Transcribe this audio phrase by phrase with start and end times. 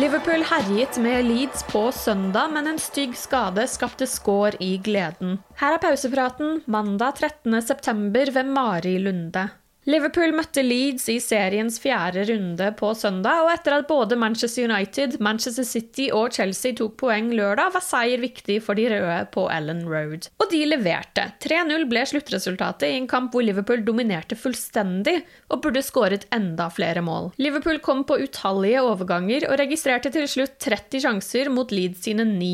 [0.00, 5.34] Liverpool herjet med Leeds på søndag, men en stygg skade skapte skår i gleden.
[5.60, 8.32] Her er pausepraten mandag 13.9.
[8.32, 9.42] ved Mari Lunde.
[9.88, 15.16] Liverpool møtte Leeds i seriens fjerde runde på søndag, og etter at både Manchester United,
[15.24, 19.80] Manchester City og Chelsea tok poeng lørdag, var seier viktig for de røde på Ellen
[19.88, 20.28] Road.
[20.36, 21.24] Og de leverte.
[21.40, 25.16] 3-0 ble sluttresultatet i en kamp hvor Liverpool dominerte fullstendig
[25.48, 27.32] og burde skåret enda flere mål.
[27.40, 32.52] Liverpool kom på utallige overganger og registrerte til slutt 30 sjanser mot Leeds sine 9.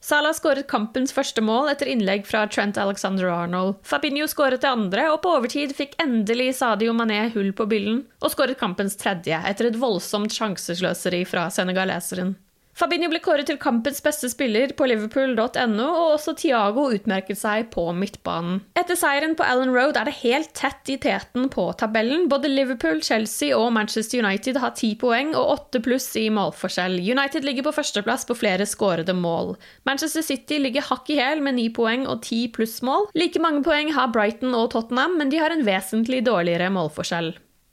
[0.00, 3.76] Salah skåret kampens første mål etter innlegg fra Trent Alexander-Arnold.
[3.84, 8.32] Fabinho skåret det andre, og på overtid fikk endelig Sadio Mané hull på byllen og
[8.32, 12.32] skåret kampens tredje etter et voldsomt sjansesløseri fra senegaleseren.
[12.80, 17.84] Fabinho ble kåret til kampens beste spiller på liverpool.no, og også Thiago utmerket seg på
[17.92, 18.62] midtbanen.
[18.90, 22.24] Etter seieren på Allen Road er det helt tett i teten på tabellen.
[22.26, 26.96] Både Liverpool, Chelsea og Manchester United har ti poeng og åtte pluss i målforskjell.
[26.98, 29.52] United ligger på førsteplass på flere skårede mål.
[29.86, 33.06] Manchester City ligger hakk i hæl med ni poeng og ti plussmål.
[33.14, 37.30] Like mange poeng har Brighton og Tottenham, men de har en vesentlig dårligere målforskjell.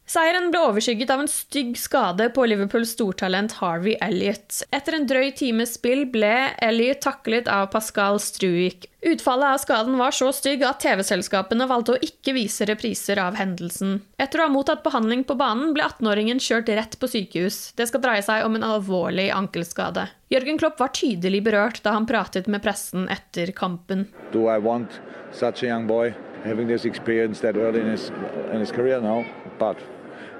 [0.08, 4.62] Seieren ble overskygget av en stygg skade på Liverpools stortalent Harvey Elliot.
[4.72, 8.86] Etter en drøy times spill ble Elliot taklet av Pascal Struik.
[9.04, 13.98] Utfallet av skaden var så stygg at TV-selskapene valgte å ikke vise repriser av hendelsen.
[14.16, 17.60] Etter å ha mottatt behandling på banen ble 18-åringen kjørt rett på sykehus.
[17.76, 20.08] Det skal dreie seg om en alvorlig ankelskade.
[20.32, 24.08] Jørgen Klopp var tydelig berørt da han pratet med pressen etter kampen.
[24.32, 25.02] Do I want
[25.34, 26.16] such a young boy
[26.48, 28.10] having this experience that early in his,
[28.54, 29.26] in his career now?
[29.60, 29.84] But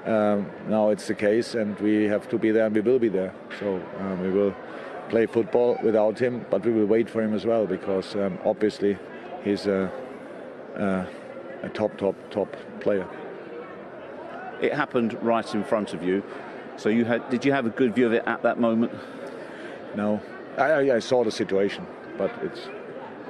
[0.08, 3.08] um, now it's the case, and we have to be there, and we will be
[3.08, 3.34] there.
[3.60, 4.54] So um, we will
[5.10, 8.98] play football without him, but we will wait for him as well because um, obviously
[9.42, 9.90] he's a,
[10.76, 11.06] a,
[11.62, 13.06] a top, top, top player.
[14.60, 16.22] It happened right in front of you.
[16.76, 18.92] So you had, did you have a good view of it at that moment?
[19.94, 20.20] No,
[20.56, 21.86] I, I saw the situation,
[22.16, 22.68] but it's.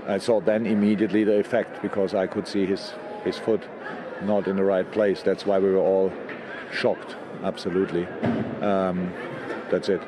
[0.06, 3.62] I saw then immediately the effect because I could see his his foot
[4.22, 5.22] not in the right place.
[5.22, 6.12] That's why we were all
[6.72, 7.16] shocked.
[7.42, 8.06] Absolutely.
[8.60, 9.12] Um,
[9.70, 10.00] that's it.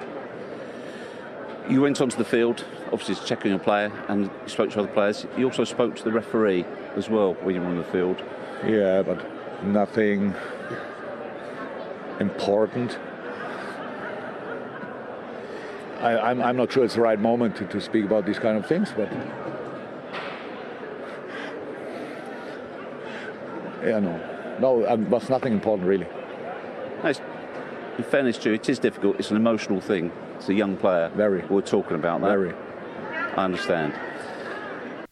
[1.68, 4.80] You went onto the field, obviously to check on your player, and you spoke to
[4.80, 5.26] other players.
[5.36, 6.64] You also spoke to the referee
[6.96, 8.22] as well when you were on the field.
[8.66, 9.24] Yeah, but
[9.62, 10.34] nothing
[12.18, 12.98] important.
[16.00, 18.56] I, I'm, I'm not sure it's the right moment to, to speak about these kind
[18.56, 19.12] of things, but
[23.84, 26.06] yeah, no, no, um, was nothing important really.
[27.04, 27.20] Nice.
[27.98, 29.20] In fairness to you, it is difficult.
[29.20, 30.10] It's an emotional thing.
[30.36, 31.10] It's a young player.
[31.16, 31.42] Very.
[31.48, 32.30] We're talking about that.
[32.30, 32.52] Very.
[33.36, 33.92] I understand.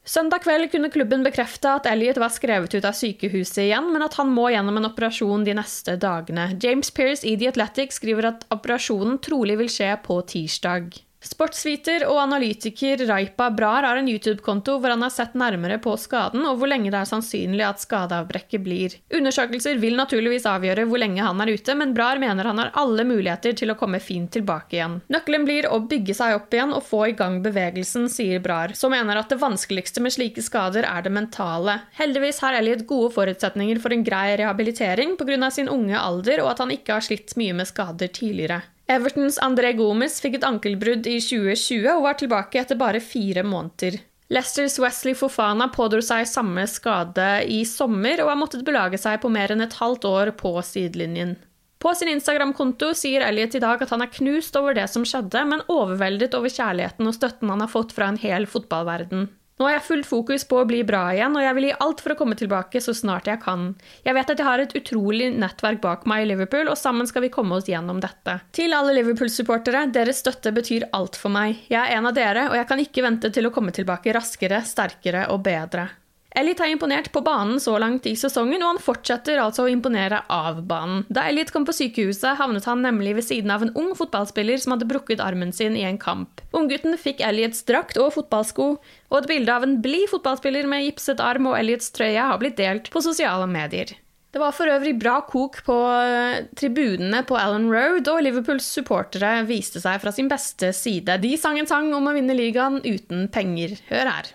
[0.04, 4.14] Søndag kveld kunne klubben bekrefte at Elliot var skrevet ut av sykehuset igjen, men at
[4.16, 6.46] han må gjennom en operasjon de neste dagene.
[6.62, 10.96] James Pearce i The Athletic skriver at operasjonen trolig vil skje på tirsdag.
[11.18, 16.44] Sportsviter og analytiker Raipa Brar har en YouTube-konto hvor han har sett nærmere på skaden
[16.46, 18.94] og hvor lenge det er sannsynlig at skadeavbrekket blir.
[19.18, 23.02] Undersøkelser vil naturligvis avgjøre hvor lenge han er ute, men Brar mener han har alle
[23.08, 25.00] muligheter til å komme fint tilbake igjen.
[25.10, 28.94] Nøkkelen blir å bygge seg opp igjen og få i gang bevegelsen, sier Brar, som
[28.94, 31.80] mener at det vanskeligste med slike skader er det mentale.
[31.98, 35.50] Heldigvis har Elliot gode forutsetninger for en grei rehabilitering pga.
[35.50, 38.62] sin unge alder og at han ikke har slitt mye med skader tidligere.
[38.88, 43.98] Evertons André Gomes fikk et ankelbrudd i 2020 og var tilbake etter bare fire måneder.
[44.32, 49.30] Leicesters Wesley Fofana pådro seg samme skade i sommer og har måttet belage seg på
[49.32, 51.36] mer enn et halvt år på sidelinjen.
[51.78, 55.44] På sin Instagram-konto sier Elliot i dag at han er knust over det som skjedde,
[55.46, 59.28] men overveldet over kjærligheten og støtten han har fått fra en hel fotballverden.
[59.58, 62.02] Nå har jeg fullt fokus på å bli bra igjen, og jeg vil gi alt
[62.04, 63.72] for å komme tilbake så snart jeg kan.
[64.06, 67.26] Jeg vet at jeg har et utrolig nettverk bak meg i Liverpool, og sammen skal
[67.26, 68.38] vi komme oss gjennom dette.
[68.54, 71.64] Til alle Liverpool-supportere, deres støtte betyr alt for meg.
[71.72, 74.62] Jeg er en av dere, og jeg kan ikke vente til å komme tilbake raskere,
[74.62, 75.88] sterkere og bedre.
[76.36, 80.20] Elliot har imponert på banen så langt i sesongen, og han fortsetter altså å imponere
[80.28, 81.06] av banen.
[81.08, 84.74] Da Elliot kom på sykehuset, havnet han nemlig ved siden av en ung fotballspiller som
[84.74, 86.42] hadde brukket armen sin i en kamp.
[86.52, 88.68] Unggutten fikk Elliots drakt og fotballsko,
[89.08, 92.60] og et bilde av en blid fotballspiller med gipset arm og Elliots trøye har blitt
[92.60, 93.96] delt på sosiale medier.
[94.28, 99.46] Det var for øvrig bra kok på eh, tribunene på Allen Road, og Liverpools supportere
[99.48, 101.16] viste seg fra sin beste side.
[101.24, 103.78] De sang en sang om å vinne ligaen uten penger.
[103.88, 104.34] Hør her.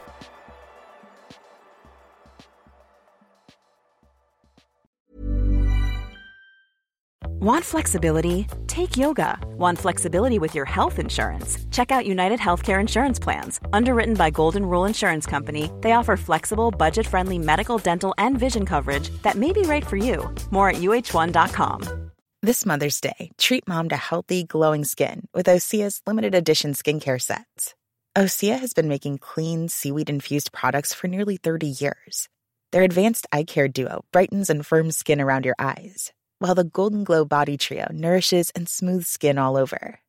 [7.41, 8.45] Want flexibility?
[8.67, 9.35] Take yoga.
[9.57, 11.57] Want flexibility with your health insurance?
[11.71, 13.59] Check out United Healthcare Insurance Plans.
[13.73, 18.63] Underwritten by Golden Rule Insurance Company, they offer flexible, budget friendly medical, dental, and vision
[18.63, 20.29] coverage that may be right for you.
[20.51, 22.11] More at uh1.com.
[22.43, 27.73] This Mother's Day, treat mom to healthy, glowing skin with Osea's limited edition skincare sets.
[28.15, 32.29] Osea has been making clean, seaweed infused products for nearly 30 years.
[32.71, 36.11] Their advanced eye care duo brightens and firms skin around your eyes
[36.41, 39.99] while the Golden Glow Body Trio nourishes and smooths skin all over.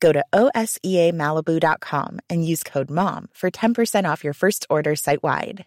[0.00, 5.64] Go to OSEAMalibu.com and use code MOM for 10% off your first order site wide.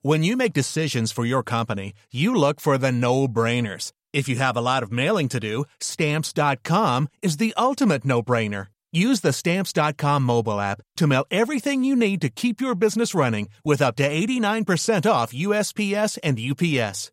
[0.00, 3.92] When you make decisions for your company, you look for the no brainers.
[4.14, 8.68] If you have a lot of mailing to do, Stamps.com is the ultimate no brainer.
[8.92, 13.50] Use the Stamps.com mobile app to mail everything you need to keep your business running
[13.62, 17.12] with up to 89% off USPS and UPS.